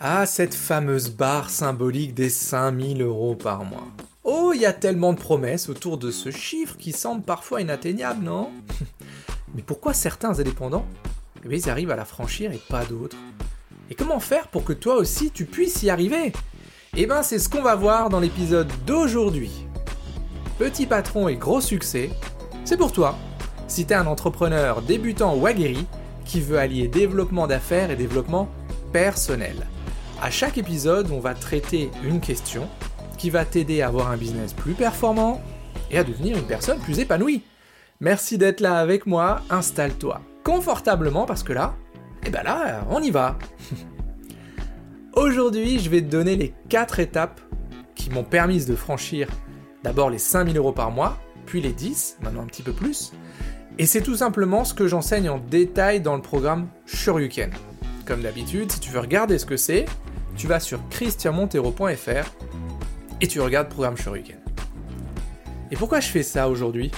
Ah, 0.00 0.26
cette 0.26 0.54
fameuse 0.54 1.10
barre 1.10 1.50
symbolique 1.50 2.14
des 2.14 2.30
5000 2.30 3.02
euros 3.02 3.34
par 3.34 3.64
mois. 3.64 3.86
Oh, 4.24 4.52
il 4.54 4.60
y 4.60 4.66
a 4.66 4.72
tellement 4.72 5.12
de 5.12 5.18
promesses 5.18 5.68
autour 5.68 5.98
de 5.98 6.10
ce 6.10 6.30
chiffre 6.30 6.76
qui 6.76 6.92
semble 6.92 7.22
parfois 7.22 7.60
inatteignable, 7.60 8.24
non? 8.24 8.50
Mais 9.54 9.62
pourquoi 9.62 9.94
certains 9.94 10.38
indépendants 10.38 10.86
eh 11.44 11.48
bien, 11.48 11.58
ils 11.58 11.70
arrivent 11.70 11.90
à 11.90 11.96
la 11.96 12.04
franchir 12.04 12.52
et 12.52 12.60
pas 12.68 12.84
d'autres? 12.84 13.16
Et 13.90 13.94
comment 13.94 14.20
faire 14.20 14.48
pour 14.48 14.64
que 14.64 14.72
toi 14.72 14.94
aussi 14.94 15.30
tu 15.30 15.44
puisses 15.44 15.82
y 15.82 15.90
arriver? 15.90 16.32
Eh 16.96 17.06
ben, 17.06 17.22
c'est 17.22 17.38
ce 17.38 17.48
qu'on 17.48 17.62
va 17.62 17.74
voir 17.74 18.10
dans 18.10 18.20
l'épisode 18.20 18.70
d'aujourd'hui. 18.86 19.66
Petit 20.58 20.86
patron 20.86 21.28
et 21.28 21.36
gros 21.36 21.60
succès, 21.60 22.10
c'est 22.64 22.76
pour 22.76 22.92
toi. 22.92 23.16
Si 23.66 23.86
t'es 23.86 23.94
un 23.94 24.06
entrepreneur 24.06 24.82
débutant 24.82 25.34
ou 25.34 25.46
aguerri 25.46 25.86
qui 26.24 26.40
veut 26.40 26.58
allier 26.58 26.86
développement 26.86 27.46
d'affaires 27.46 27.90
et 27.90 27.96
développement 27.96 28.48
personnel. 28.92 29.56
À 30.20 30.30
chaque 30.30 30.58
épisode, 30.58 31.10
on 31.10 31.20
va 31.20 31.34
traiter 31.34 31.90
une 32.04 32.20
question 32.20 32.68
qui 33.18 33.30
va 33.30 33.44
t'aider 33.44 33.82
à 33.82 33.88
avoir 33.88 34.10
un 34.10 34.16
business 34.16 34.52
plus 34.52 34.74
performant 34.74 35.40
et 35.90 35.98
à 35.98 36.04
devenir 36.04 36.36
une 36.36 36.46
personne 36.46 36.78
plus 36.78 36.98
épanouie. 36.98 37.42
Merci 38.00 38.38
d'être 38.38 38.60
là 38.60 38.78
avec 38.78 39.06
moi, 39.06 39.42
installe-toi 39.50 40.20
confortablement 40.42 41.26
parce 41.26 41.42
que 41.42 41.52
là, 41.52 41.74
eh 42.26 42.30
ben 42.30 42.42
là, 42.42 42.84
on 42.90 43.00
y 43.00 43.10
va. 43.10 43.38
Aujourd'hui, 45.14 45.78
je 45.78 45.90
vais 45.90 46.00
te 46.00 46.06
donner 46.06 46.36
les 46.36 46.54
4 46.68 47.00
étapes 47.00 47.40
qui 47.94 48.10
m'ont 48.10 48.24
permis 48.24 48.64
de 48.64 48.74
franchir 48.74 49.28
d'abord 49.82 50.10
les 50.10 50.18
5000 50.18 50.56
euros 50.56 50.72
par 50.72 50.90
mois, 50.90 51.18
puis 51.46 51.60
les 51.60 51.72
10, 51.72 52.18
maintenant 52.22 52.42
un 52.42 52.46
petit 52.46 52.62
peu 52.62 52.72
plus. 52.72 53.12
Et 53.78 53.86
c'est 53.86 54.02
tout 54.02 54.16
simplement 54.16 54.64
ce 54.64 54.74
que 54.74 54.86
j'enseigne 54.86 55.28
en 55.28 55.38
détail 55.38 56.00
dans 56.00 56.14
le 56.14 56.22
programme 56.22 56.68
Shoryuken. 56.86 57.50
D'habitude, 58.20 58.70
si 58.70 58.78
tu 58.78 58.90
veux 58.90 59.00
regarder 59.00 59.38
ce 59.38 59.46
que 59.46 59.56
c'est, 59.56 59.86
tu 60.36 60.46
vas 60.46 60.60
sur 60.60 60.86
christianmontero.fr 60.90 62.30
et 63.22 63.26
tu 63.26 63.40
regardes 63.40 63.70
programme 63.70 63.96
Shoryuken. 63.96 64.36
Et 65.70 65.76
pourquoi 65.76 66.00
je 66.00 66.08
fais 66.08 66.22
ça 66.22 66.50
aujourd'hui? 66.50 66.90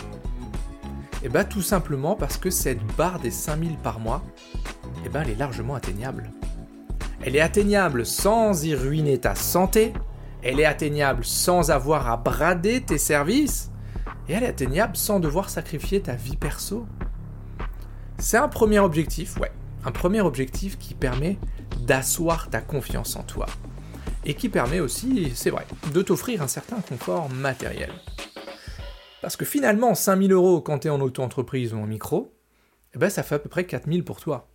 Eh 1.23 1.29
bah 1.29 1.45
tout 1.45 1.63
simplement 1.63 2.17
parce 2.17 2.37
que 2.37 2.51
cette 2.51 2.83
barre 2.97 3.21
des 3.21 3.31
5000 3.31 3.77
par 3.77 4.01
mois, 4.01 4.25
eh 5.07 5.09
ben 5.09 5.23
elle 5.23 5.31
est 5.31 5.39
largement 5.39 5.77
atteignable. 5.77 6.33
Elle 7.23 7.37
est 7.37 7.41
atteignable 7.41 8.05
sans 8.05 8.65
y 8.65 8.75
ruiner 8.75 9.19
ta 9.19 9.37
santé, 9.37 9.93
elle 10.43 10.59
est 10.59 10.67
atteignable 10.67 11.25
sans 11.25 11.71
avoir 11.71 12.11
à 12.11 12.17
brader 12.17 12.81
tes 12.81 12.99
services, 12.99 13.71
et 14.29 14.33
elle 14.33 14.43
est 14.43 14.49
atteignable 14.49 14.97
sans 14.97 15.21
devoir 15.21 15.49
sacrifier 15.49 16.03
ta 16.03 16.15
vie 16.15 16.37
perso. 16.37 16.87
C'est 18.19 18.37
un 18.37 18.49
premier 18.49 18.81
objectif, 18.81 19.39
ouais, 19.39 19.53
un 19.85 19.93
premier 19.93 20.21
objectif 20.21 20.79
qui 20.79 20.95
permet 20.95 21.39
d'asseoir 21.81 22.51
ta 22.51 22.61
confiance 22.61 23.17
en 23.17 23.23
toi. 23.23 23.47
Et 24.25 24.35
qui 24.35 24.49
permet 24.49 24.81
aussi, 24.81 25.33
c'est 25.35 25.51
vrai, 25.51 25.67
de 25.93 26.03
t'offrir 26.03 26.41
un 26.43 26.49
certain 26.49 26.81
confort 26.81 27.29
matériel. 27.29 27.93
Parce 29.21 29.37
que 29.37 29.45
finalement, 29.45 29.95
5000 29.95 30.33
euros 30.33 30.61
quand 30.61 30.81
tu 30.81 30.89
es 30.89 30.91
en 30.91 31.01
auto-entreprise 31.01 31.75
ou 31.75 31.79
en 31.79 31.87
micro, 31.87 32.35
eh 32.95 32.99
ben 32.99 33.11
ça 33.11 33.23
fait 33.23 33.35
à 33.35 33.39
peu 33.39 33.49
près 33.49 33.65
4000 33.65 34.05
pour 34.05 34.21
toi. 34.21 34.49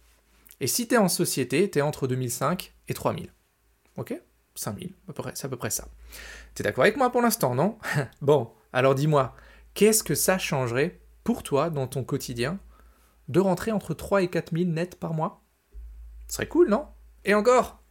Et 0.60 0.68
si 0.68 0.88
tu 0.88 0.96
es 0.96 0.98
en 0.98 1.08
société, 1.08 1.70
tu 1.70 1.80
es 1.80 1.82
entre 1.82 2.08
2005 2.08 2.74
et 2.88 2.94
3000. 2.94 3.34
Ok? 3.98 4.20
5000, 4.56 4.94
c'est 5.34 5.46
à 5.46 5.50
peu 5.50 5.58
près 5.58 5.70
ça. 5.70 5.88
Tu 6.54 6.62
es 6.62 6.64
d'accord 6.64 6.84
avec 6.84 6.98
moi 6.98 7.12
pour 7.12 7.22
l'instant, 7.22 7.56
non? 7.56 7.78
Bon, 8.22 8.52
alors 8.74 8.96
dis-moi, 8.96 9.36
qu'est-ce 9.74 10.04
que 10.04 10.16
ça 10.16 10.38
changerait 10.38 11.00
pour 11.24 11.44
toi 11.44 11.70
dans 11.70 11.88
ton 11.88 12.04
quotidien 12.04 12.60
de 13.30 13.40
rentrer 13.40 13.72
entre 13.72 13.94
3 13.94 14.24
et 14.24 14.28
4 14.28 14.52
000 14.58 14.70
nets 14.70 14.96
par 14.96 15.14
mois 15.14 15.44
Ce 16.28 16.36
serait 16.36 16.48
cool, 16.48 16.68
non? 16.70 16.88
Et 17.24 17.34
encore 17.34 17.82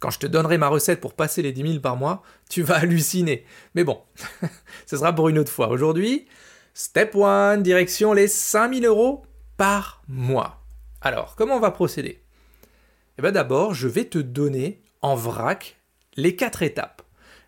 Quand 0.00 0.10
je 0.10 0.18
te 0.18 0.26
donnerai 0.26 0.58
ma 0.58 0.68
recette 0.68 1.00
pour 1.00 1.14
passer 1.14 1.40
les 1.40 1.52
10 1.52 1.68
000 1.68 1.80
par 1.80 1.96
mois, 1.96 2.22
tu 2.50 2.62
vas 2.62 2.76
halluciner. 2.80 3.46
Mais 3.74 3.84
bon, 3.84 4.00
ce 4.86 4.96
sera 4.96 5.14
pour 5.14 5.28
une 5.28 5.38
autre 5.38 5.52
fois. 5.52 5.68
Aujourd'hui, 5.68 6.26
step 6.74 7.14
1, 7.14 7.58
direction 7.58 8.12
les 8.12 8.28
5 8.28 8.74
000 8.74 8.86
euros 8.86 9.24
par 9.56 10.02
mois. 10.08 10.62
Alors, 11.00 11.36
comment 11.36 11.56
on 11.56 11.60
va 11.60 11.70
procéder? 11.70 12.22
Eh 13.18 13.22
bien 13.22 13.32
d'abord, 13.32 13.72
je 13.72 13.88
vais 13.88 14.04
te 14.04 14.18
donner 14.18 14.82
en 15.00 15.14
vrac 15.14 15.80
les 16.16 16.36
4 16.36 16.62
étapes. 16.62 17.02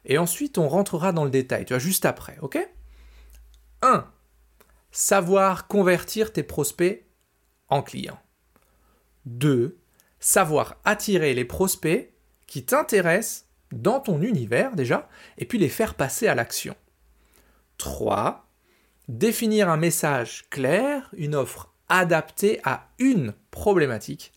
Et 0.05 0.17
ensuite, 0.17 0.57
on 0.57 0.69
rentrera 0.69 1.13
dans 1.13 1.25
le 1.25 1.31
détail, 1.31 1.65
tu 1.65 1.75
vois, 1.75 1.81
juste 1.81 2.07
après, 2.07 2.39
ok? 2.41 2.59
1. 3.83 4.07
Savoir 4.91 5.67
convertir 5.67 6.33
tes 6.33 6.43
prospects 6.43 7.08
en 7.69 7.83
clients. 7.83 8.21
2. 9.27 9.77
Savoir 10.21 10.77
attirer 10.85 11.35
les 11.35 11.45
prospects 11.45 12.13
qui 12.47 12.65
t'intéressent 12.65 13.47
dans 13.73 14.01
ton 14.01 14.23
univers 14.23 14.75
déjà, 14.75 15.09
et 15.37 15.45
puis 15.45 15.59
les 15.59 15.69
faire 15.69 15.95
passer 15.95 16.27
à 16.27 16.35
l'action. 16.35 16.75
3. 17.77 18.47
Définir 19.09 19.69
un 19.69 19.77
message 19.77 20.47
clair, 20.51 21.11
une 21.17 21.35
offre 21.35 21.73
adaptée 21.89 22.61
à 22.65 22.89
une 22.99 23.35
problématique 23.51 24.33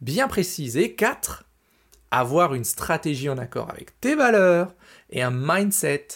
bien 0.00 0.28
précisée. 0.28 0.94
4. 0.94 1.44
Avoir 2.10 2.54
une 2.54 2.64
stratégie 2.64 3.28
en 3.28 3.38
accord 3.38 3.70
avec 3.70 3.98
tes 4.00 4.14
valeurs 4.14 4.74
et 5.10 5.22
un 5.22 5.32
mindset 5.32 6.06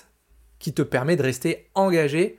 qui 0.58 0.72
te 0.72 0.82
permet 0.82 1.16
de 1.16 1.22
rester 1.22 1.68
engagé 1.74 2.38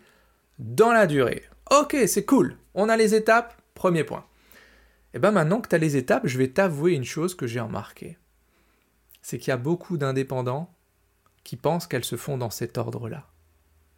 dans 0.60 0.92
la 0.92 1.08
durée. 1.08 1.44
Ok, 1.70 1.96
c'est 2.08 2.26
cool. 2.26 2.58
On 2.74 2.90
a 2.90 2.98
les 2.98 3.16
étapes. 3.16 3.61
Premier 3.82 4.04
point. 4.04 4.20
Et 4.20 5.16
eh 5.16 5.20
bien 5.20 5.32
maintenant 5.32 5.60
que 5.60 5.68
tu 5.68 5.74
as 5.74 5.80
les 5.80 5.98
étapes, 5.98 6.28
je 6.28 6.38
vais 6.38 6.50
t'avouer 6.50 6.94
une 6.94 7.04
chose 7.04 7.34
que 7.34 7.48
j'ai 7.48 7.60
remarqué. 7.60 8.20
C'est 9.24 9.40
qu'il 9.40 9.48
y 9.48 9.54
a 9.54 9.58
beaucoup 9.58 9.98
d'indépendants 9.98 10.72
qui 11.44 11.56
pensent 11.56 11.88
qu'elles 11.88 12.06
se 12.06 12.16
font 12.16 12.38
dans 12.38 12.52
cet 12.52 12.78
ordre-là. 12.78 13.26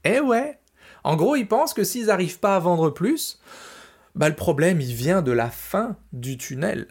Eh 0.06 0.22
ouais 0.22 0.58
En 1.04 1.18
gros, 1.18 1.36
ils 1.36 1.50
pensent 1.50 1.74
que 1.74 1.84
s'ils 1.84 2.06
n'arrivent 2.06 2.40
pas 2.40 2.56
à 2.56 2.60
vendre 2.60 2.92
plus, 2.92 3.42
bah 4.16 4.30
le 4.30 4.38
problème, 4.38 4.80
il 4.80 4.94
vient 4.94 5.22
de 5.22 5.34
la 5.34 5.50
fin 5.50 5.98
du 6.14 6.38
tunnel. 6.38 6.88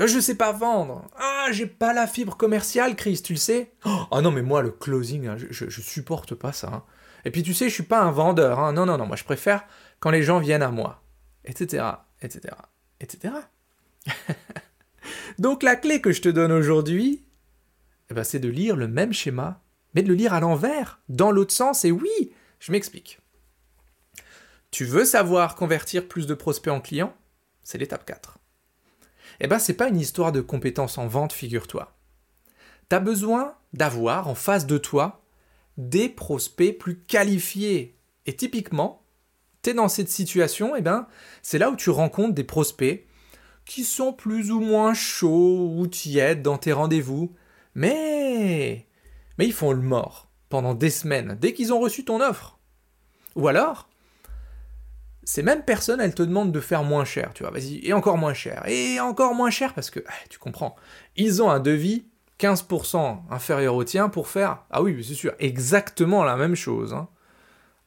Euh, 0.00 0.06
je 0.06 0.18
sais 0.18 0.36
pas 0.36 0.52
vendre. 0.52 1.10
Ah, 1.18 1.48
j'ai 1.52 1.66
pas 1.66 1.92
la 1.92 2.06
fibre 2.06 2.38
commerciale, 2.38 2.96
Chris, 2.96 3.20
tu 3.22 3.34
le 3.34 3.38
sais 3.38 3.74
Ah 3.84 4.22
non, 4.22 4.30
mais 4.30 4.40
moi, 4.40 4.62
le 4.62 4.70
closing, 4.70 5.26
hein, 5.26 5.36
je, 5.36 5.68
je, 5.68 5.80
supporte 5.82 6.34
pas 6.34 6.54
ça. 6.54 6.70
Hein. 6.72 6.82
Et 7.26 7.30
puis 7.30 7.42
tu 7.42 7.52
sais, 7.52 7.68
je 7.68 7.74
suis 7.74 7.82
pas 7.82 8.00
un 8.00 8.10
vendeur. 8.10 8.58
Hein. 8.58 8.72
Non, 8.72 8.86
non, 8.86 8.96
non, 8.96 9.04
moi 9.04 9.16
je 9.16 9.24
préfère 9.24 9.66
quand 10.00 10.10
les 10.10 10.22
gens 10.22 10.38
viennent 10.38 10.62
à 10.62 10.70
moi. 10.70 11.02
Etc. 11.44 11.84
Etc. 12.22 12.54
Etc. 13.00 13.34
Donc 15.38 15.62
la 15.62 15.76
clé 15.76 16.00
que 16.00 16.12
je 16.12 16.22
te 16.22 16.28
donne 16.28 16.52
aujourd'hui, 16.52 17.24
eh 18.10 18.14
ben, 18.14 18.24
c'est 18.24 18.38
de 18.38 18.48
lire 18.48 18.76
le 18.76 18.88
même 18.88 19.12
schéma, 19.12 19.62
mais 19.94 20.02
de 20.02 20.08
le 20.08 20.14
lire 20.14 20.32
à 20.32 20.40
l'envers, 20.40 21.00
dans 21.08 21.30
l'autre 21.30 21.52
sens. 21.52 21.84
Et 21.84 21.90
oui, 21.90 22.32
je 22.60 22.72
m'explique. 22.72 23.18
Tu 24.70 24.84
veux 24.84 25.04
savoir 25.04 25.54
convertir 25.54 26.08
plus 26.08 26.26
de 26.26 26.34
prospects 26.34 26.72
en 26.72 26.80
clients? 26.80 27.14
C'est 27.62 27.78
l'étape 27.78 28.06
4. 28.06 28.38
Eh 29.40 29.46
ben, 29.46 29.58
c'est 29.58 29.74
pas 29.74 29.88
une 29.88 30.00
histoire 30.00 30.32
de 30.32 30.40
compétences 30.40 30.98
en 30.98 31.06
vente, 31.06 31.32
figure-toi. 31.32 31.96
Tu 32.88 32.96
as 32.96 33.00
besoin 33.00 33.56
d'avoir 33.72 34.28
en 34.28 34.34
face 34.34 34.66
de 34.66 34.78
toi 34.78 35.24
des 35.76 36.08
prospects 36.08 36.76
plus 36.78 37.00
qualifiés. 37.00 37.98
Et 38.26 38.36
typiquement, 38.36 39.01
tu 39.62 39.70
es 39.70 39.74
dans 39.74 39.88
cette 39.88 40.08
situation, 40.08 40.74
eh 40.76 40.82
ben, 40.82 41.06
c'est 41.42 41.58
là 41.58 41.70
où 41.70 41.76
tu 41.76 41.90
rencontres 41.90 42.34
des 42.34 42.44
prospects 42.44 43.06
qui 43.64 43.84
sont 43.84 44.12
plus 44.12 44.50
ou 44.50 44.60
moins 44.60 44.92
chauds 44.92 45.72
ou 45.76 45.86
tièdes 45.86 46.42
dans 46.42 46.58
tes 46.58 46.72
rendez-vous, 46.72 47.32
mais 47.74 48.86
mais 49.38 49.46
ils 49.46 49.52
font 49.52 49.72
le 49.72 49.80
mort 49.80 50.28
pendant 50.48 50.74
des 50.74 50.90
semaines 50.90 51.38
dès 51.40 51.54
qu'ils 51.54 51.72
ont 51.72 51.80
reçu 51.80 52.04
ton 52.04 52.20
offre. 52.20 52.58
Ou 53.36 53.48
alors, 53.48 53.88
ces 55.24 55.42
mêmes 55.42 55.64
personnes, 55.64 56.00
elles 56.00 56.14
te 56.14 56.22
demandent 56.22 56.52
de 56.52 56.60
faire 56.60 56.82
moins 56.82 57.04
cher, 57.04 57.30
tu 57.32 57.44
vois, 57.44 57.52
vas-y, 57.52 57.80
et 57.86 57.92
encore 57.92 58.18
moins 58.18 58.34
cher, 58.34 58.64
et 58.68 59.00
encore 59.00 59.34
moins 59.34 59.50
cher, 59.50 59.72
parce 59.72 59.90
que, 59.90 60.00
ah, 60.06 60.12
tu 60.28 60.38
comprends, 60.38 60.76
ils 61.16 61.42
ont 61.42 61.50
un 61.50 61.60
devis 61.60 62.04
15% 62.40 63.22
inférieur 63.30 63.76
au 63.76 63.84
tien 63.84 64.08
pour 64.08 64.28
faire, 64.28 64.64
ah 64.70 64.82
oui, 64.82 65.02
c'est 65.04 65.14
sûr, 65.14 65.32
exactement 65.38 66.24
la 66.24 66.36
même 66.36 66.56
chose. 66.56 66.92
Hein. 66.92 67.08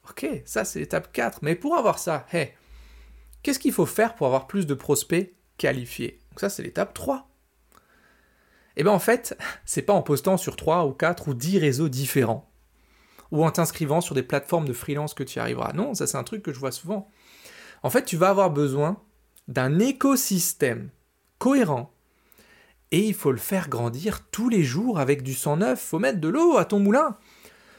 Ok, 0.10 0.28
ça 0.46 0.66
c'est 0.66 0.80
l'étape 0.80 1.12
4, 1.12 1.40
mais 1.42 1.56
pour 1.56 1.76
avoir 1.76 2.00
ça, 2.00 2.26
hey, 2.32 2.54
qu'est-ce 3.44 3.60
qu'il 3.60 3.74
faut 3.74 3.86
faire 3.86 4.16
pour 4.16 4.28
avoir 4.28 4.48
plus 4.48 4.66
de 4.66 4.74
prospects 4.74 5.34
qualifiés? 5.58 6.20
Donc 6.32 6.40
ça 6.40 6.50
c'est 6.50 6.64
l'étape 6.64 6.94
3. 6.94 7.28
Et 8.78 8.82
eh 8.82 8.84
bien 8.84 8.92
en 8.92 9.00
fait, 9.00 9.38
c'est 9.66 9.82
pas 9.82 9.94
en 9.94 10.02
postant 10.02 10.38
sur 10.38 10.56
3 10.56 10.86
ou 10.86 10.92
4 10.92 11.30
ou 11.30 11.34
10 11.34 11.60
réseaux 11.60 11.90
différents, 11.90 12.50
ou 13.32 13.46
en 13.46 13.52
t'inscrivant 13.52 14.02
sur 14.02 14.16
des 14.16 14.24
plateformes 14.24 14.68
de 14.68 14.74
freelance 14.74 15.14
que 15.14 15.24
tu 15.24 15.38
y 15.38 15.40
arriveras. 15.40 15.74
Non, 15.74 15.94
ça 15.94 16.08
c'est 16.08 16.18
un 16.18 16.24
truc 16.24 16.44
que 16.44 16.54
je 16.54 16.60
vois 16.60 16.72
souvent. 16.72 17.10
En 17.84 17.90
fait, 17.90 18.06
tu 18.06 18.18
vas 18.18 18.30
avoir 18.30 18.52
besoin 18.52 19.02
d'un 19.48 19.80
écosystème 19.80 20.90
cohérent 21.38 21.92
et 22.92 23.08
il 23.08 23.14
faut 23.14 23.32
le 23.32 23.38
faire 23.38 23.70
grandir 23.70 24.22
tous 24.30 24.50
les 24.50 24.64
jours 24.64 25.00
avec 25.00 25.24
du 25.24 25.34
sang 25.34 25.58
neuf, 25.58 25.82
faut 25.82 26.00
mettre 26.00 26.20
de 26.20 26.30
l'eau 26.30 26.58
à 26.58 26.66
ton 26.66 26.80
moulin. 26.80 27.18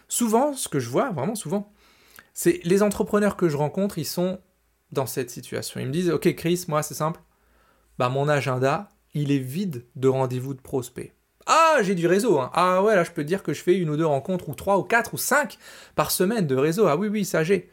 Souvent, 0.08 0.52
ce 0.52 0.68
que 0.68 0.78
je 0.78 0.88
vois, 0.88 1.10
vraiment 1.10 1.34
souvent, 1.34 1.72
c'est 2.38 2.60
les 2.64 2.82
entrepreneurs 2.82 3.38
que 3.38 3.48
je 3.48 3.56
rencontre, 3.56 3.96
ils 3.96 4.04
sont 4.04 4.38
dans 4.92 5.06
cette 5.06 5.30
situation. 5.30 5.80
Ils 5.80 5.86
me 5.86 5.92
disent, 5.92 6.10
ok 6.10 6.34
Chris, 6.34 6.66
moi 6.68 6.82
c'est 6.82 6.92
simple, 6.92 7.18
bah 7.98 8.10
mon 8.10 8.28
agenda, 8.28 8.90
il 9.14 9.32
est 9.32 9.38
vide 9.38 9.86
de 9.96 10.08
rendez-vous 10.08 10.52
de 10.52 10.60
prospects. 10.60 11.14
Ah, 11.46 11.78
j'ai 11.80 11.94
du 11.94 12.06
réseau. 12.06 12.38
Hein. 12.38 12.50
Ah 12.52 12.82
ouais, 12.82 12.94
là, 12.94 13.04
je 13.04 13.10
peux 13.10 13.24
dire 13.24 13.42
que 13.42 13.54
je 13.54 13.62
fais 13.62 13.78
une 13.78 13.88
ou 13.88 13.96
deux 13.96 14.04
rencontres, 14.04 14.50
ou 14.50 14.54
trois, 14.54 14.76
ou 14.76 14.82
quatre, 14.82 15.14
ou 15.14 15.16
cinq 15.16 15.56
par 15.94 16.10
semaine 16.10 16.46
de 16.46 16.56
réseau. 16.56 16.86
Ah 16.88 16.96
oui, 16.96 17.08
oui, 17.08 17.24
ça 17.24 17.42
j'ai. 17.42 17.70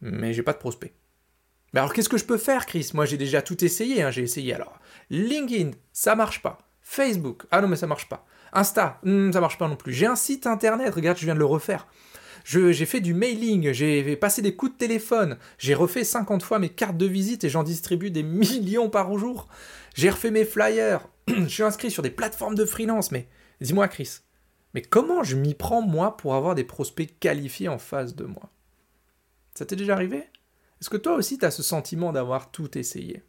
Mais 0.00 0.32
j'ai 0.32 0.42
pas 0.42 0.52
de 0.52 0.58
prospect. 0.58 0.94
Mais 1.72 1.78
alors, 1.78 1.92
qu'est-ce 1.92 2.08
que 2.08 2.18
je 2.18 2.24
peux 2.24 2.38
faire, 2.38 2.66
Chris? 2.66 2.90
Moi, 2.94 3.04
j'ai 3.04 3.16
déjà 3.18 3.40
tout 3.40 3.62
essayé. 3.64 4.02
Hein. 4.02 4.10
J'ai 4.10 4.22
essayé 4.22 4.52
alors. 4.52 4.80
LinkedIn, 5.10 5.72
ça 5.92 6.16
marche 6.16 6.42
pas. 6.42 6.58
Facebook, 6.80 7.44
ah 7.52 7.60
non, 7.60 7.68
mais 7.68 7.76
ça 7.76 7.86
marche 7.86 8.08
pas. 8.08 8.26
Insta, 8.52 8.98
hmm, 9.04 9.30
ça 9.30 9.40
marche 9.40 9.58
pas 9.58 9.68
non 9.68 9.76
plus. 9.76 9.92
J'ai 9.92 10.06
un 10.06 10.16
site 10.16 10.48
internet, 10.48 10.92
regarde, 10.92 11.18
je 11.18 11.24
viens 11.24 11.34
de 11.34 11.38
le 11.38 11.44
refaire. 11.44 11.86
J'ai 12.44 12.86
fait 12.86 13.00
du 13.00 13.14
mailing, 13.14 13.72
j'ai 13.72 14.16
passé 14.16 14.42
des 14.42 14.56
coups 14.56 14.72
de 14.72 14.78
téléphone, 14.78 15.38
j'ai 15.58 15.74
refait 15.74 16.04
50 16.04 16.42
fois 16.42 16.58
mes 16.58 16.68
cartes 16.68 16.96
de 16.96 17.06
visite 17.06 17.44
et 17.44 17.48
j'en 17.48 17.62
distribue 17.62 18.10
des 18.10 18.22
millions 18.22 18.90
par 18.90 19.16
jour. 19.16 19.48
J'ai 19.94 20.10
refait 20.10 20.30
mes 20.30 20.44
flyers, 20.44 21.08
je 21.28 21.46
suis 21.46 21.62
inscrit 21.62 21.90
sur 21.90 22.02
des 22.02 22.10
plateformes 22.10 22.54
de 22.54 22.64
freelance, 22.64 23.12
mais 23.12 23.28
dis-moi 23.60 23.88
Chris, 23.88 24.20
mais 24.74 24.82
comment 24.82 25.22
je 25.22 25.36
m'y 25.36 25.54
prends 25.54 25.82
moi 25.82 26.16
pour 26.16 26.34
avoir 26.34 26.54
des 26.54 26.64
prospects 26.64 27.18
qualifiés 27.20 27.68
en 27.68 27.78
face 27.78 28.14
de 28.14 28.24
moi? 28.24 28.50
Ça 29.54 29.66
t'est 29.66 29.76
déjà 29.76 29.94
arrivé? 29.94 30.24
Est-ce 30.80 30.90
que 30.90 30.96
toi 30.96 31.14
aussi 31.14 31.38
tu 31.38 31.44
as 31.44 31.50
ce 31.50 31.62
sentiment 31.62 32.12
d'avoir 32.12 32.50
tout 32.50 32.76
essayé? 32.76 33.22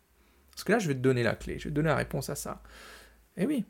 Parce 0.51 0.63
que 0.63 0.71
là 0.71 0.79
je 0.79 0.87
vais 0.87 0.95
te 0.95 0.99
donner 0.99 1.23
la 1.23 1.35
clé, 1.35 1.59
je 1.59 1.65
vais 1.65 1.69
te 1.69 1.75
donner 1.75 1.89
la 1.89 1.95
réponse 1.95 2.29
à 2.29 2.35
ça. 2.35 2.63
Eh 3.37 3.45
oui. 3.45 3.65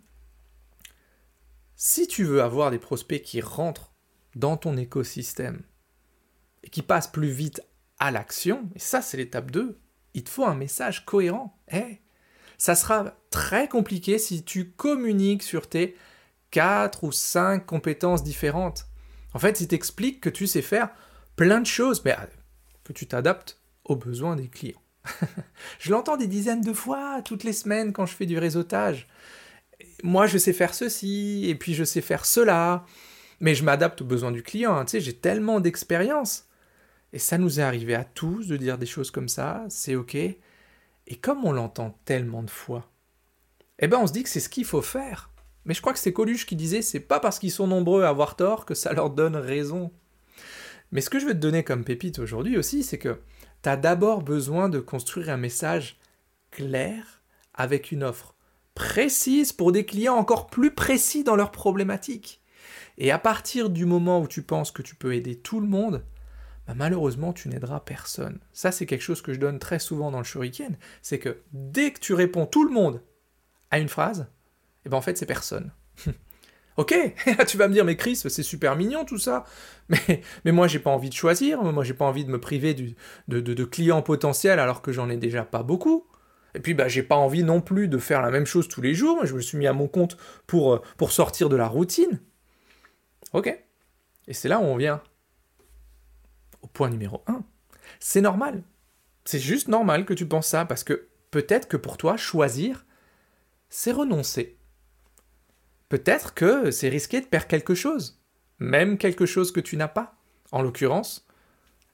Si 1.75 2.07
tu 2.07 2.23
veux 2.23 2.41
avoir 2.41 2.71
des 2.71 2.79
prospects 2.79 3.21
qui 3.21 3.41
rentrent 3.41 3.92
dans 4.35 4.57
ton 4.57 4.77
écosystème 4.77 5.61
et 6.63 6.69
qui 6.69 6.81
passent 6.81 7.11
plus 7.11 7.29
vite 7.29 7.61
à 7.99 8.11
l'action, 8.11 8.69
et 8.75 8.79
ça 8.79 9.01
c'est 9.01 9.17
l'étape 9.17 9.51
2, 9.51 9.79
il 10.13 10.23
te 10.23 10.29
faut 10.29 10.45
un 10.45 10.55
message 10.55 11.05
cohérent. 11.05 11.57
Eh, 11.71 11.99
ça 12.57 12.75
sera 12.75 13.17
très 13.29 13.67
compliqué 13.67 14.17
si 14.17 14.43
tu 14.43 14.71
communiques 14.71 15.43
sur 15.43 15.67
tes 15.67 15.95
4 16.51 17.03
ou 17.03 17.11
5 17.11 17.65
compétences 17.65 18.23
différentes. 18.23 18.85
En 19.33 19.39
fait, 19.39 19.59
il 19.59 19.67
t'explique 19.67 20.21
que 20.21 20.29
tu 20.29 20.47
sais 20.47 20.61
faire 20.61 20.89
plein 21.35 21.59
de 21.59 21.65
choses, 21.65 22.03
mais 22.05 22.13
euh, 22.13 22.25
que 22.83 22.93
tu 22.93 23.07
t'adaptes 23.07 23.59
aux 23.85 23.95
besoins 23.95 24.35
des 24.35 24.47
clients. 24.47 24.81
je 25.79 25.91
l'entends 25.91 26.15
des 26.15 26.27
dizaines 26.27 26.61
de 26.61 26.73
fois 26.73 27.21
toutes 27.23 27.43
les 27.43 27.53
semaines 27.53 27.91
quand 27.91 28.05
je 28.05 28.15
fais 28.15 28.25
du 28.25 28.37
réseautage. 28.37 29.07
Moi, 30.03 30.27
je 30.27 30.37
sais 30.37 30.53
faire 30.53 30.73
ceci, 30.73 31.45
et 31.49 31.55
puis 31.55 31.73
je 31.73 31.83
sais 31.83 32.01
faire 32.01 32.25
cela, 32.25 32.85
mais 33.43 33.55
je 33.55 33.65
m'adapte 33.65 34.01
aux 34.01 34.05
besoins 34.05 34.31
du 34.31 34.41
client. 34.41 34.73
Hein. 34.73 34.85
Tu 34.85 34.91
sais, 34.91 34.99
j'ai 35.01 35.17
tellement 35.17 35.59
d'expérience. 35.59 36.47
Et 37.11 37.19
ça 37.19 37.37
nous 37.37 37.59
est 37.59 37.63
arrivé 37.63 37.93
à 37.93 38.05
tous 38.05 38.47
de 38.47 38.55
dire 38.55 38.77
des 38.77 38.85
choses 38.85 39.11
comme 39.11 39.27
ça, 39.27 39.65
c'est 39.67 39.95
ok. 39.95 40.15
Et 40.15 40.37
comme 41.21 41.43
on 41.43 41.51
l'entend 41.51 41.99
tellement 42.05 42.41
de 42.41 42.49
fois, 42.49 42.89
eh 43.79 43.87
ben 43.89 43.99
on 43.99 44.07
se 44.07 44.13
dit 44.13 44.23
que 44.23 44.29
c'est 44.29 44.39
ce 44.39 44.47
qu'il 44.47 44.63
faut 44.63 44.81
faire. 44.81 45.29
Mais 45.65 45.73
je 45.73 45.81
crois 45.81 45.91
que 45.91 45.99
c'est 45.99 46.13
Coluche 46.13 46.45
qui 46.45 46.55
disait 46.55 46.81
c'est 46.81 47.01
pas 47.01 47.19
parce 47.19 47.37
qu'ils 47.37 47.51
sont 47.51 47.67
nombreux 47.67 48.03
à 48.03 48.09
avoir 48.09 48.37
tort 48.37 48.65
que 48.65 48.75
ça 48.75 48.93
leur 48.93 49.09
donne 49.09 49.35
raison. 49.35 49.91
Mais 50.93 51.01
ce 51.01 51.09
que 51.09 51.19
je 51.19 51.25
veux 51.25 51.33
te 51.33 51.39
donner 51.39 51.65
comme 51.65 51.83
pépite 51.83 52.19
aujourd'hui 52.19 52.57
aussi, 52.57 52.81
c'est 52.81 52.97
que 52.97 53.19
tu 53.61 53.67
as 53.67 53.75
d'abord 53.75 54.21
besoin 54.21 54.69
de 54.69 54.79
construire 54.79 55.29
un 55.29 55.37
message 55.37 55.97
clair 56.49 57.21
avec 57.53 57.91
une 57.91 58.03
offre 58.03 58.35
précise 58.73 59.51
pour 59.51 59.73
des 59.73 59.85
clients 59.85 60.15
encore 60.15 60.47
plus 60.47 60.73
précis 60.73 61.25
dans 61.25 61.35
leurs 61.35 61.51
problématiques. 61.51 62.39
Et 62.97 63.11
à 63.11 63.19
partir 63.19 63.69
du 63.69 63.85
moment 63.85 64.21
où 64.21 64.27
tu 64.27 64.41
penses 64.41 64.71
que 64.71 64.81
tu 64.81 64.95
peux 64.95 65.13
aider 65.13 65.35
tout 65.35 65.59
le 65.59 65.67
monde, 65.67 66.03
bah, 66.67 66.73
malheureusement, 66.75 67.33
tu 67.33 67.49
n'aideras 67.49 67.81
personne. 67.81 68.39
Ça, 68.53 68.71
c'est 68.71 68.85
quelque 68.85 69.01
chose 69.01 69.21
que 69.21 69.33
je 69.33 69.39
donne 69.39 69.59
très 69.59 69.79
souvent 69.79 70.11
dans 70.11 70.19
le 70.19 70.23
shuriken, 70.23 70.77
c'est 71.01 71.19
que 71.19 71.41
dès 71.51 71.91
que 71.91 71.99
tu 71.99 72.13
réponds 72.13 72.45
tout 72.45 72.65
le 72.65 72.73
monde 72.73 73.01
à 73.71 73.79
une 73.79 73.89
phrase, 73.89 74.27
eh 74.85 74.89
ben 74.89 74.97
en 74.97 75.01
fait, 75.01 75.17
c'est 75.17 75.25
personne. 75.25 75.71
ok, 76.77 76.95
tu 77.47 77.57
vas 77.57 77.67
me 77.67 77.73
dire, 77.73 77.83
mais 77.83 77.97
Chris, 77.97 78.15
c'est 78.15 78.43
super 78.43 78.75
mignon 78.75 79.03
tout 79.03 79.17
ça, 79.17 79.43
mais, 79.89 80.21
mais 80.45 80.51
moi, 80.51 80.67
j'ai 80.67 80.79
pas 80.79 80.91
envie 80.91 81.09
de 81.09 81.13
choisir, 81.13 81.61
moi, 81.63 81.83
j'ai 81.83 81.93
pas 81.93 82.05
envie 82.05 82.23
de 82.23 82.31
me 82.31 82.39
priver 82.39 82.73
de, 83.27 83.63
clients 83.65 84.01
potentiels 84.01 84.59
alors 84.59 84.81
que 84.81 84.91
j'en 84.91 85.09
ai 85.09 85.17
déjà 85.17 85.43
pas 85.43 85.63
beaucoup. 85.63 86.07
Et 86.55 86.59
puis, 86.59 86.75
bah, 86.75 86.87
j'ai 86.87 87.01
pas 87.01 87.15
envie 87.15 87.43
non 87.43 87.61
plus 87.61 87.87
de 87.87 87.97
faire 87.97 88.21
la 88.21 88.29
même 88.29 88.45
chose 88.45 88.67
tous 88.67 88.81
les 88.81 88.93
jours. 88.93 89.25
Je 89.25 89.33
me 89.33 89.41
suis 89.41 89.57
mis 89.57 89.65
à 89.65 89.73
mon 89.73 89.87
compte 89.87 90.17
pour, 90.45 90.75
euh, 90.75 90.81
pour 90.97 91.11
sortir 91.11 91.49
de 91.49 91.55
la 91.55 91.67
routine. 91.67 92.21
Ok. 93.33 93.47
Et 94.27 94.33
c'est 94.33 94.47
là 94.47 94.59
où 94.59 94.63
on 94.63 94.77
vient 94.77 95.01
au 96.61 96.67
point 96.67 96.89
numéro 96.89 97.23
1. 97.27 97.43
C'est 97.99 98.21
normal. 98.21 98.63
C'est 99.25 99.39
juste 99.39 99.67
normal 99.67 100.05
que 100.05 100.13
tu 100.13 100.25
penses 100.25 100.47
ça, 100.47 100.65
parce 100.65 100.83
que 100.83 101.07
peut-être 101.31 101.67
que 101.67 101.77
pour 101.77 101.97
toi, 101.97 102.17
choisir, 102.17 102.85
c'est 103.69 103.91
renoncer. 103.91 104.57
Peut-être 105.89 106.33
que 106.33 106.71
c'est 106.71 106.89
risqué 106.89 107.21
de 107.21 107.25
perdre 107.25 107.47
quelque 107.47 107.75
chose, 107.75 108.21
même 108.59 108.97
quelque 108.97 109.25
chose 109.25 109.51
que 109.51 109.59
tu 109.59 109.77
n'as 109.77 109.87
pas. 109.87 110.15
En 110.51 110.61
l'occurrence, 110.61 111.27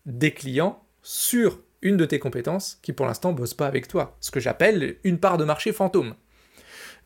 des 0.05 0.33
clients 0.33 0.83
sur 1.01 1.61
une 1.81 1.97
de 1.97 2.05
tes 2.05 2.19
compétences 2.19 2.79
qui 2.81 2.93
pour 2.93 3.05
l'instant 3.05 3.31
bossent 3.31 3.53
pas 3.53 3.67
avec 3.67 3.87
toi, 3.87 4.17
ce 4.19 4.31
que 4.31 4.39
j'appelle 4.39 4.97
une 5.03 5.19
part 5.19 5.37
de 5.37 5.45
marché 5.45 5.71
fantôme. 5.71 6.15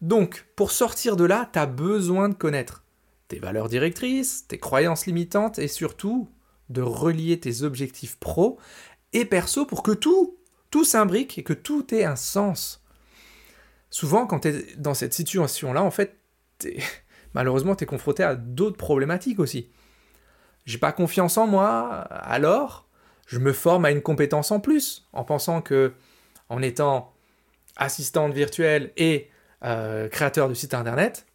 Donc, 0.01 0.45
pour 0.56 0.71
sortir 0.71 1.15
de 1.15 1.24
là, 1.24 1.50
tu 1.53 1.59
as 1.59 1.65
besoin 1.65 2.29
de 2.29 2.33
connaître 2.33 2.82
tes 3.33 3.39
valeurs 3.39 3.68
directrices, 3.68 4.47
tes 4.47 4.59
croyances 4.59 5.07
limitantes 5.07 5.57
et 5.57 5.68
surtout 5.68 6.30
de 6.69 6.83
relier 6.83 7.39
tes 7.39 7.63
objectifs 7.63 8.18
pro 8.19 8.59
et 9.12 9.25
perso 9.25 9.65
pour 9.65 9.81
que 9.81 9.91
tout, 9.91 10.38
tout 10.69 10.83
s'imbrique 10.83 11.39
et 11.39 11.44
que 11.44 11.53
tout 11.53 11.94
ait 11.95 12.03
un 12.03 12.15
sens. 12.15 12.83
Souvent, 13.89 14.27
quand 14.27 14.41
tu 14.41 14.50
es 14.50 14.75
dans 14.77 14.94
cette 14.94 15.13
situation-là, 15.13 15.81
en 15.81 15.89
fait, 15.89 16.15
malheureusement, 17.33 17.75
tu 17.75 17.85
es 17.85 17.88
confronté 17.88 18.21
à 18.21 18.35
d'autres 18.35 18.77
problématiques 18.77 19.39
aussi. 19.39 19.71
J'ai 20.65 20.77
pas 20.77 20.91
confiance 20.91 21.38
en 21.38 21.47
moi, 21.47 21.88
alors 21.88 22.88
je 23.25 23.39
me 23.39 23.51
forme 23.51 23.86
à 23.86 23.91
une 23.91 24.03
compétence 24.03 24.51
en 24.51 24.59
plus, 24.59 25.07
en 25.12 25.24
pensant 25.24 25.63
que, 25.63 25.94
en 26.50 26.62
étant 26.62 27.13
assistante 27.77 28.33
virtuelle 28.33 28.91
et 28.95 29.31
euh, 29.63 30.07
créateur 30.07 30.50
de 30.50 30.53
site 30.53 30.75
internet, 30.75 31.25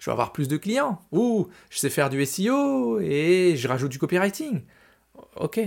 je 0.00 0.06
vais 0.06 0.12
avoir 0.12 0.32
plus 0.32 0.48
de 0.48 0.56
clients. 0.56 1.00
Ou 1.12 1.48
je 1.70 1.78
sais 1.78 1.90
faire 1.90 2.10
du 2.10 2.24
SEO 2.24 3.00
et 3.00 3.54
je 3.56 3.68
rajoute 3.68 3.90
du 3.90 3.98
copywriting. 3.98 4.62
Ok. 5.36 5.60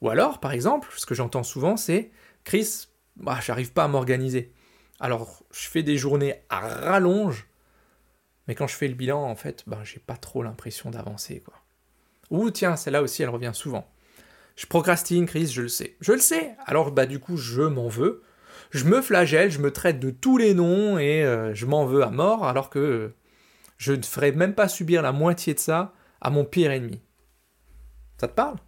Ou 0.00 0.10
alors, 0.10 0.40
par 0.40 0.52
exemple, 0.52 0.88
ce 0.96 1.06
que 1.06 1.14
j'entends 1.14 1.44
souvent, 1.44 1.76
c'est 1.76 2.10
Chris, 2.44 2.88
bah, 3.16 3.38
j'arrive 3.44 3.72
pas 3.72 3.84
à 3.84 3.88
m'organiser. 3.88 4.52
Alors, 5.00 5.42
je 5.52 5.68
fais 5.68 5.82
des 5.82 5.96
journées 5.96 6.42
à 6.48 6.60
rallonge, 6.60 7.48
mais 8.46 8.54
quand 8.54 8.66
je 8.66 8.74
fais 8.74 8.88
le 8.88 8.94
bilan, 8.94 9.22
en 9.22 9.36
fait, 9.36 9.62
bah, 9.66 9.80
j'ai 9.84 10.00
pas 10.00 10.16
trop 10.16 10.42
l'impression 10.42 10.90
d'avancer, 10.90 11.40
quoi. 11.40 11.54
Ou 12.30 12.50
tiens, 12.50 12.76
celle-là 12.76 13.02
aussi, 13.02 13.22
elle 13.22 13.28
revient 13.28 13.52
souvent. 13.52 13.86
Je 14.56 14.66
procrastine, 14.66 15.26
Chris, 15.26 15.48
je 15.48 15.62
le 15.62 15.68
sais. 15.68 15.96
Je 16.00 16.12
le 16.12 16.18
sais. 16.18 16.54
Alors, 16.66 16.90
bah, 16.90 17.06
du 17.06 17.18
coup, 17.18 17.36
je 17.36 17.62
m'en 17.62 17.88
veux. 17.88 18.22
Je 18.70 18.84
me 18.84 19.02
flagelle, 19.02 19.50
je 19.50 19.58
me 19.58 19.70
traite 19.70 20.00
de 20.00 20.10
tous 20.10 20.38
les 20.38 20.54
noms 20.54 20.98
et 20.98 21.24
euh, 21.24 21.54
je 21.54 21.66
m'en 21.66 21.84
veux 21.84 22.02
à 22.02 22.10
mort, 22.10 22.46
alors 22.46 22.70
que 22.70 23.12
je 23.82 23.92
ne 23.92 24.02
ferai 24.02 24.30
même 24.30 24.54
pas 24.54 24.68
subir 24.68 25.02
la 25.02 25.10
moitié 25.10 25.54
de 25.54 25.58
ça 25.58 25.92
à 26.20 26.30
mon 26.30 26.44
pire 26.44 26.70
ennemi. 26.70 27.02
Ça 28.16 28.28
te 28.28 28.32
parle? 28.32 28.58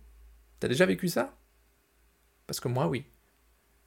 T'as 0.59 0.67
déjà 0.67 0.87
vécu 0.87 1.07
ça? 1.07 1.39
Parce 2.49 2.59
que 2.59 2.67
moi, 2.67 2.89
oui. 2.89 3.07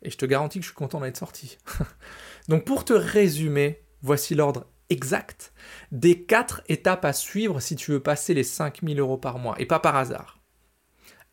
Et 0.04 0.10
je 0.10 0.18
te 0.18 0.26
garantis 0.26 0.60
que 0.60 0.64
je 0.64 0.70
suis 0.70 0.76
content 0.76 1.02
d'être 1.02 1.18
sorti. 1.18 1.58
Donc 2.48 2.64
pour 2.64 2.86
te 2.86 2.94
résumer, 2.94 3.84
voici 4.02 4.36
l'ordre 4.36 4.68
exact 4.90 5.52
des 5.92 6.24
quatre 6.24 6.62
étapes 6.70 7.04
à 7.04 7.12
suivre 7.12 7.60
si 7.60 7.76
tu 7.76 7.92
veux 7.92 8.02
passer 8.02 8.34
les 8.34 8.46
5000 8.46 8.98
euros 8.98 9.18
par 9.18 9.38
mois, 9.38 9.60
et 9.60 9.66
pas 9.66 9.80
par 9.82 9.98
hasard. 9.98 10.40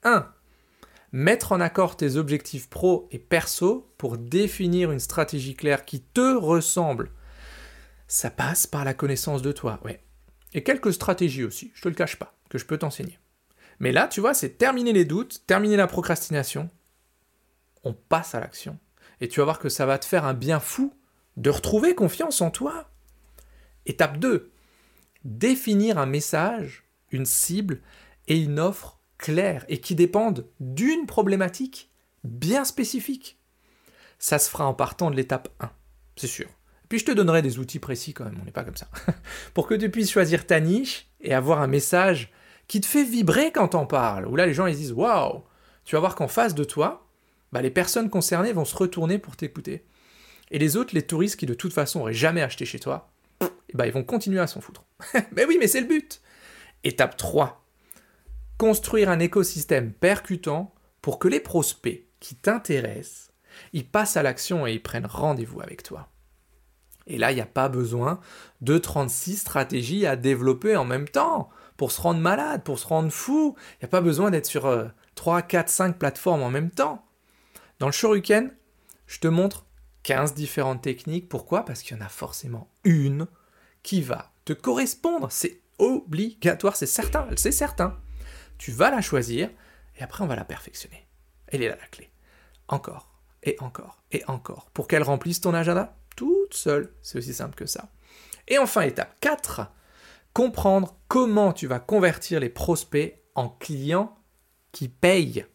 1. 0.02 0.28
Mettre 1.12 1.52
en 1.52 1.60
accord 1.60 1.96
tes 1.96 2.16
objectifs 2.16 2.68
pro 2.68 3.08
et 3.12 3.20
perso 3.20 3.94
pour 3.96 4.18
définir 4.18 4.90
une 4.90 4.98
stratégie 4.98 5.54
claire 5.54 5.84
qui 5.84 6.00
te 6.02 6.34
ressemble 6.34 7.12
ça 8.06 8.30
passe 8.30 8.66
par 8.66 8.84
la 8.84 8.94
connaissance 8.94 9.42
de 9.42 9.52
toi, 9.52 9.80
ouais. 9.84 10.02
Et 10.52 10.62
quelques 10.62 10.92
stratégies 10.92 11.44
aussi, 11.44 11.72
je 11.74 11.82
te 11.82 11.88
le 11.88 11.94
cache 11.94 12.16
pas, 12.16 12.34
que 12.48 12.58
je 12.58 12.64
peux 12.64 12.78
t'enseigner. 12.78 13.18
Mais 13.80 13.92
là, 13.92 14.06
tu 14.06 14.20
vois, 14.20 14.34
c'est 14.34 14.50
terminer 14.58 14.92
les 14.92 15.04
doutes, 15.04 15.42
terminer 15.46 15.76
la 15.76 15.86
procrastination. 15.86 16.70
On 17.82 17.92
passe 17.92 18.34
à 18.34 18.40
l'action. 18.40 18.78
Et 19.20 19.28
tu 19.28 19.40
vas 19.40 19.44
voir 19.44 19.58
que 19.58 19.68
ça 19.68 19.86
va 19.86 19.98
te 19.98 20.04
faire 20.04 20.24
un 20.24 20.34
bien 20.34 20.60
fou 20.60 20.94
de 21.36 21.50
retrouver 21.50 21.94
confiance 21.94 22.40
en 22.40 22.50
toi. 22.50 22.90
Étape 23.86 24.18
2. 24.18 24.52
Définir 25.24 25.98
un 25.98 26.06
message, 26.06 26.84
une 27.10 27.26
cible 27.26 27.80
et 28.28 28.38
une 28.38 28.60
offre 28.60 29.00
claire 29.18 29.64
et 29.68 29.80
qui 29.80 29.94
dépendent 29.94 30.46
d'une 30.60 31.06
problématique 31.06 31.90
bien 32.22 32.64
spécifique. 32.64 33.38
Ça 34.18 34.38
se 34.38 34.48
fera 34.48 34.66
en 34.66 34.74
partant 34.74 35.10
de 35.10 35.16
l'étape 35.16 35.48
1, 35.60 35.70
c'est 36.16 36.26
sûr. 36.26 36.48
Puis 36.88 36.98
je 36.98 37.04
te 37.06 37.12
donnerai 37.12 37.42
des 37.42 37.58
outils 37.58 37.78
précis 37.78 38.12
quand 38.12 38.24
même, 38.24 38.38
on 38.40 38.44
n'est 38.44 38.52
pas 38.52 38.64
comme 38.64 38.76
ça. 38.76 38.88
pour 39.54 39.66
que 39.66 39.74
tu 39.74 39.90
puisses 39.90 40.10
choisir 40.10 40.46
ta 40.46 40.60
niche 40.60 41.08
et 41.20 41.34
avoir 41.34 41.60
un 41.60 41.66
message 41.66 42.32
qui 42.68 42.80
te 42.80 42.86
fait 42.86 43.04
vibrer 43.04 43.52
quand 43.52 43.68
t'en 43.68 43.86
parles. 43.86 44.26
Où 44.26 44.36
là, 44.36 44.46
les 44.46 44.54
gens 44.54 44.66
ils 44.66 44.76
disent 44.76 44.92
Waouh 44.92 45.44
Tu 45.84 45.94
vas 45.94 46.00
voir 46.00 46.14
qu'en 46.14 46.28
face 46.28 46.54
de 46.54 46.64
toi, 46.64 47.06
bah, 47.52 47.62
les 47.62 47.70
personnes 47.70 48.10
concernées 48.10 48.52
vont 48.52 48.64
se 48.64 48.76
retourner 48.76 49.18
pour 49.18 49.36
t'écouter. 49.36 49.84
Et 50.50 50.58
les 50.58 50.76
autres, 50.76 50.94
les 50.94 51.02
touristes 51.02 51.36
qui 51.36 51.46
de 51.46 51.54
toute 51.54 51.72
façon 51.72 52.00
n'auraient 52.00 52.12
jamais 52.12 52.42
acheté 52.42 52.64
chez 52.64 52.78
toi, 52.78 53.10
bah, 53.74 53.86
ils 53.86 53.92
vont 53.92 54.04
continuer 54.04 54.40
à 54.40 54.46
s'en 54.46 54.60
foutre. 54.60 54.84
mais 55.32 55.44
oui, 55.44 55.56
mais 55.58 55.66
c'est 55.66 55.80
le 55.80 55.86
but. 55.86 56.20
Étape 56.84 57.16
3. 57.16 57.64
Construire 58.58 59.10
un 59.10 59.18
écosystème 59.18 59.92
percutant 59.92 60.74
pour 61.00 61.18
que 61.18 61.28
les 61.28 61.40
prospects 61.40 62.06
qui 62.20 62.36
t'intéressent, 62.36 63.32
ils 63.72 63.86
passent 63.86 64.16
à 64.16 64.22
l'action 64.22 64.66
et 64.66 64.72
ils 64.72 64.82
prennent 64.82 65.06
rendez-vous 65.06 65.60
avec 65.60 65.82
toi. 65.82 66.08
Et 67.06 67.18
là, 67.18 67.32
il 67.32 67.34
n'y 67.34 67.40
a 67.40 67.46
pas 67.46 67.68
besoin 67.68 68.20
de 68.60 68.78
36 68.78 69.36
stratégies 69.36 70.06
à 70.06 70.16
développer 70.16 70.76
en 70.76 70.84
même 70.84 71.08
temps 71.08 71.50
pour 71.76 71.92
se 71.92 72.00
rendre 72.00 72.20
malade, 72.20 72.62
pour 72.62 72.78
se 72.78 72.86
rendre 72.86 73.10
fou. 73.10 73.56
Il 73.72 73.78
n'y 73.82 73.86
a 73.86 73.88
pas 73.88 74.00
besoin 74.00 74.30
d'être 74.30 74.46
sur 74.46 74.90
3, 75.14 75.42
4, 75.42 75.68
5 75.68 75.98
plateformes 75.98 76.42
en 76.42 76.50
même 76.50 76.70
temps. 76.70 77.04
Dans 77.78 77.86
le 77.86 77.92
Shoryuken, 77.92 78.52
je 79.06 79.18
te 79.18 79.28
montre 79.28 79.66
15 80.04 80.34
différentes 80.34 80.82
techniques. 80.82 81.28
Pourquoi? 81.28 81.64
Parce 81.64 81.82
qu'il 81.82 81.96
y 81.96 82.00
en 82.00 82.04
a 82.04 82.08
forcément 82.08 82.70
une 82.84 83.26
qui 83.82 84.00
va 84.00 84.32
te 84.44 84.52
correspondre. 84.52 85.28
C'est 85.30 85.60
obligatoire, 85.78 86.76
c'est 86.76 86.86
certain, 86.86 87.26
c'est 87.36 87.52
certain. 87.52 87.98
Tu 88.58 88.70
vas 88.70 88.90
la 88.90 89.00
choisir 89.00 89.50
et 89.98 90.02
après 90.02 90.24
on 90.24 90.26
va 90.26 90.36
la 90.36 90.44
perfectionner. 90.44 91.06
Elle 91.48 91.62
est 91.62 91.68
là 91.68 91.76
la 91.80 91.86
clé. 91.88 92.10
Encore 92.68 93.12
et 93.42 93.56
encore 93.60 94.02
et 94.12 94.22
encore. 94.26 94.70
Pour 94.72 94.88
qu'elle 94.88 95.02
remplisse 95.02 95.40
ton 95.40 95.54
agenda? 95.54 95.96
Toute 96.54 96.62
seule. 96.62 96.92
C'est 97.02 97.18
aussi 97.18 97.34
simple 97.34 97.56
que 97.56 97.66
ça. 97.66 97.90
Et 98.46 98.58
enfin, 98.58 98.82
étape 98.82 99.16
4, 99.20 99.62
comprendre 100.32 100.96
comment 101.08 101.52
tu 101.52 101.66
vas 101.66 101.80
convertir 101.80 102.40
les 102.40 102.48
prospects 102.48 103.20
en 103.34 103.48
clients 103.48 104.16
qui 104.72 104.88
payent. 104.88 105.46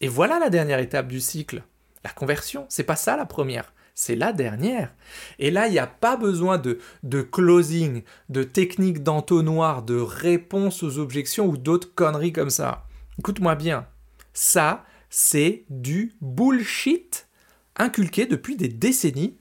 Et 0.00 0.08
voilà 0.08 0.38
la 0.38 0.50
dernière 0.50 0.80
étape 0.80 1.08
du 1.08 1.20
cycle. 1.20 1.62
La 2.04 2.10
conversion, 2.10 2.66
c'est 2.68 2.84
pas 2.84 2.96
ça 2.96 3.16
la 3.16 3.26
première, 3.26 3.72
c'est 3.94 4.16
la 4.16 4.32
dernière. 4.32 4.94
Et 5.38 5.50
là, 5.50 5.68
il 5.68 5.72
n'y 5.72 5.78
a 5.78 5.86
pas 5.86 6.16
besoin 6.16 6.58
de, 6.58 6.78
de 7.02 7.22
closing, 7.22 8.02
de 8.28 8.42
technique 8.42 9.02
d'entonnoir, 9.02 9.82
de 9.82 9.96
réponse 9.96 10.82
aux 10.82 10.98
objections 10.98 11.46
ou 11.46 11.56
d'autres 11.56 11.94
conneries 11.94 12.32
comme 12.32 12.50
ça. 12.50 12.86
Écoute-moi 13.18 13.54
bien, 13.54 13.86
ça, 14.32 14.84
c'est 15.08 15.64
du 15.70 16.14
bullshit 16.20 17.28
inculqué 17.76 18.26
depuis 18.26 18.56
des 18.56 18.68
décennies 18.68 19.36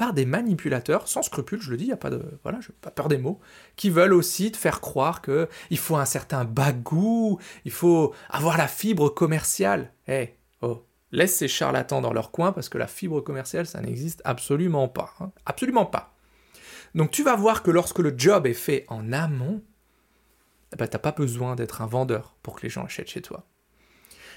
par 0.00 0.14
des 0.14 0.24
manipulateurs 0.24 1.08
sans 1.08 1.20
scrupules, 1.20 1.60
je 1.60 1.70
le 1.70 1.76
dis, 1.76 1.84
il 1.84 1.92
a 1.92 1.96
pas 1.98 2.08
de 2.08 2.24
voilà, 2.42 2.58
je 2.62 2.72
pas 2.72 2.90
peur 2.90 3.08
des 3.08 3.18
mots, 3.18 3.38
qui 3.76 3.90
veulent 3.90 4.14
aussi 4.14 4.50
te 4.50 4.56
faire 4.56 4.80
croire 4.80 5.20
que 5.20 5.46
il 5.68 5.76
faut 5.76 5.96
un 5.96 6.06
certain 6.06 6.46
bagou, 6.46 7.38
il 7.66 7.70
faut 7.70 8.14
avoir 8.30 8.56
la 8.56 8.66
fibre 8.66 9.10
commerciale. 9.10 9.92
Eh, 10.08 10.30
oh, 10.62 10.86
laisse 11.12 11.36
ces 11.36 11.48
charlatans 11.48 12.00
dans 12.00 12.14
leur 12.14 12.30
coin 12.30 12.52
parce 12.52 12.70
que 12.70 12.78
la 12.78 12.86
fibre 12.86 13.20
commerciale, 13.20 13.66
ça 13.66 13.82
n'existe 13.82 14.22
absolument 14.24 14.88
pas, 14.88 15.12
hein. 15.20 15.32
absolument 15.44 15.84
pas. 15.84 16.14
Donc 16.94 17.10
tu 17.10 17.22
vas 17.22 17.36
voir 17.36 17.62
que 17.62 17.70
lorsque 17.70 17.98
le 17.98 18.14
job 18.16 18.46
est 18.46 18.54
fait 18.54 18.86
en 18.88 19.12
amont, 19.12 19.62
eh 20.72 20.76
ben, 20.76 20.88
tu 20.88 20.94
n'as 20.94 21.00
pas 21.00 21.12
besoin 21.12 21.56
d'être 21.56 21.82
un 21.82 21.86
vendeur 21.86 22.36
pour 22.42 22.56
que 22.56 22.62
les 22.62 22.70
gens 22.70 22.86
achètent 22.86 23.10
chez 23.10 23.20
toi. 23.20 23.44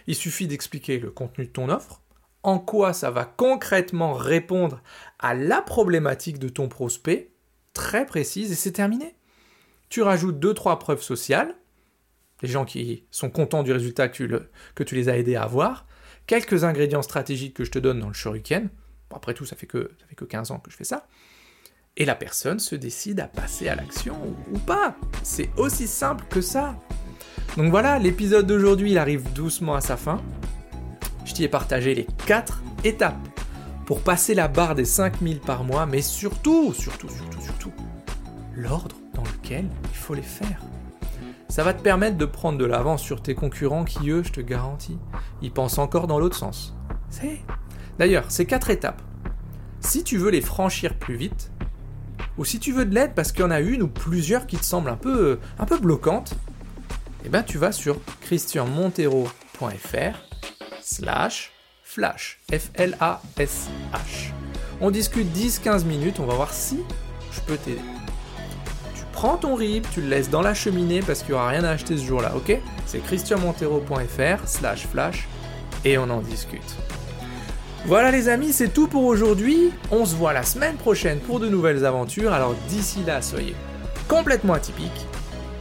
Il 0.07 0.15
suffit 0.15 0.47
d'expliquer 0.47 0.99
le 0.99 1.09
contenu 1.09 1.45
de 1.45 1.51
ton 1.51 1.69
offre, 1.69 2.01
en 2.43 2.59
quoi 2.59 2.93
ça 2.93 3.09
va 3.09 3.25
concrètement 3.25 4.13
répondre 4.13 4.81
à 5.19 5.33
la 5.33 5.61
problématique 5.61 6.39
de 6.39 6.49
ton 6.49 6.67
prospect, 6.67 7.31
très 7.73 8.05
précise, 8.05 8.51
et 8.51 8.55
c'est 8.55 8.73
terminé. 8.73 9.15
Tu 9.89 10.01
rajoutes 10.01 10.39
deux, 10.39 10.53
trois 10.53 10.77
preuves 10.77 11.01
sociales, 11.01 11.55
les 12.41 12.49
gens 12.49 12.65
qui 12.65 13.05
sont 13.09 13.29
contents 13.29 13.63
du 13.63 13.71
résultat 13.71 14.09
que 14.09 14.83
tu, 14.83 14.95
les 14.95 15.09
as 15.09 15.17
aidés 15.17 15.35
à 15.35 15.43
avoir, 15.43 15.87
quelques 16.27 16.65
ingrédients 16.65 17.01
stratégiques 17.01 17.55
que 17.55 17.63
je 17.63 17.71
te 17.71 17.79
donne 17.79 17.99
dans 17.99 18.09
le 18.09 18.13
shuriken, 18.13 18.69
après 19.15 19.33
tout 19.33 19.45
ça 19.45 19.55
fait, 19.55 19.67
que, 19.67 19.91
ça 19.99 20.07
fait 20.07 20.15
que 20.15 20.25
15 20.25 20.51
ans 20.51 20.59
que 20.59 20.69
je 20.69 20.75
fais 20.75 20.83
ça, 20.83 21.07
et 21.95 22.05
la 22.05 22.15
personne 22.15 22.59
se 22.59 22.75
décide 22.75 23.19
à 23.19 23.27
passer 23.27 23.69
à 23.69 23.75
l'action 23.75 24.17
ou 24.51 24.57
pas. 24.57 24.95
C'est 25.21 25.51
aussi 25.57 25.87
simple 25.87 26.25
que 26.29 26.41
ça. 26.41 26.75
Donc 27.55 27.69
voilà, 27.69 27.99
l'épisode 27.99 28.47
d'aujourd'hui 28.47 28.91
il 28.91 28.97
arrive 28.97 29.31
doucement 29.33 29.75
à 29.75 29.81
sa 29.81 29.95
fin 29.95 30.21
je 31.33 31.37
t'y 31.37 31.45
ai 31.45 31.49
partagé 31.49 31.95
les 31.95 32.05
4 32.27 32.61
étapes 32.83 33.17
pour 33.87 34.01
passer 34.01 34.35
la 34.35 34.47
barre 34.47 34.75
des 34.75 34.85
5000 34.85 35.39
par 35.39 35.63
mois, 35.63 35.87
mais 35.87 36.03
surtout, 36.03 36.75
surtout, 36.75 37.09
surtout, 37.09 37.41
surtout, 37.41 37.71
l'ordre 38.55 38.95
dans 39.15 39.23
lequel 39.23 39.65
il 39.89 39.97
faut 39.97 40.13
les 40.13 40.21
faire. 40.21 40.61
Ça 41.49 41.63
va 41.63 41.73
te 41.73 41.81
permettre 41.81 42.17
de 42.17 42.25
prendre 42.25 42.59
de 42.59 42.65
l'avance 42.65 43.01
sur 43.01 43.23
tes 43.23 43.33
concurrents 43.33 43.83
qui, 43.83 44.11
eux, 44.11 44.21
je 44.21 44.31
te 44.31 44.41
garantis, 44.41 44.99
ils 45.41 45.51
pensent 45.51 45.79
encore 45.79 46.05
dans 46.05 46.19
l'autre 46.19 46.37
sens. 46.37 46.75
D'ailleurs, 47.97 48.29
ces 48.29 48.45
4 48.45 48.69
étapes, 48.69 49.01
si 49.79 50.03
tu 50.03 50.19
veux 50.19 50.29
les 50.29 50.41
franchir 50.41 50.99
plus 50.99 51.15
vite, 51.15 51.51
ou 52.37 52.45
si 52.45 52.59
tu 52.59 52.73
veux 52.73 52.85
de 52.85 52.93
l'aide 52.93 53.15
parce 53.15 53.31
qu'il 53.31 53.41
y 53.41 53.45
en 53.45 53.49
a 53.49 53.59
une 53.59 53.81
ou 53.81 53.87
plusieurs 53.87 54.45
qui 54.45 54.57
te 54.57 54.65
semblent 54.65 54.91
un 54.91 54.97
peu, 54.97 55.39
un 55.57 55.65
peu 55.65 55.79
bloquantes, 55.79 56.35
eh 57.25 57.29
ben 57.29 57.41
tu 57.41 57.57
vas 57.57 57.71
sur 57.71 57.97
christianmontero.fr 58.21 60.32
slash 60.83 61.51
flash. 61.83 62.39
F-L-A-S-H. 62.51 64.31
On 64.81 64.91
discute 64.91 65.27
10-15 65.35 65.85
minutes, 65.85 66.19
on 66.19 66.25
va 66.25 66.33
voir 66.35 66.53
si 66.53 66.79
je 67.31 67.39
peux 67.41 67.57
t'aider. 67.57 67.79
Tu 68.95 69.03
prends 69.11 69.37
ton 69.37 69.55
RIB, 69.55 69.85
tu 69.93 70.01
le 70.01 70.07
laisses 70.07 70.29
dans 70.29 70.41
la 70.41 70.53
cheminée 70.53 71.01
parce 71.01 71.19
qu'il 71.19 71.29
n'y 71.29 71.35
aura 71.35 71.49
rien 71.49 71.63
à 71.63 71.69
acheter 71.69 71.97
ce 71.97 72.05
jour-là, 72.05 72.33
ok? 72.35 72.57
C'est 72.85 72.99
christianmontero.fr 72.99 74.47
slash 74.47 74.87
flash 74.87 75.27
et 75.85 75.97
on 75.97 76.09
en 76.09 76.21
discute. 76.21 76.75
Voilà 77.85 78.11
les 78.11 78.29
amis, 78.29 78.53
c'est 78.53 78.69
tout 78.69 78.87
pour 78.87 79.03
aujourd'hui. 79.03 79.71
On 79.91 80.05
se 80.05 80.15
voit 80.15 80.33
la 80.33 80.43
semaine 80.43 80.77
prochaine 80.77 81.19
pour 81.19 81.39
de 81.39 81.49
nouvelles 81.49 81.85
aventures. 81.85 82.33
Alors 82.33 82.55
d'ici 82.69 83.03
là, 83.05 83.21
soyez 83.21 83.55
complètement 84.07 84.53
atypiques, 84.53 85.05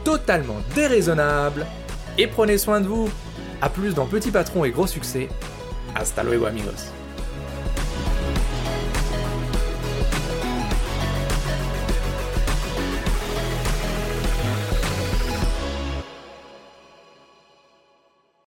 totalement 0.03 0.57
déraisonnables 0.73 1.65
et 2.17 2.27
prenez 2.27 2.57
soin 2.57 2.81
de 2.81 2.87
vous. 2.87 3.09
A 3.63 3.69
plus 3.69 3.93
dans 3.95 4.05
Petit 4.05 4.29
Patron 4.29 4.65
et 4.65 4.71
Gros 4.71 4.87
Succès. 4.87 5.29
Hasta 5.95 6.21
luego 6.21 6.47
amigos. 6.47 6.91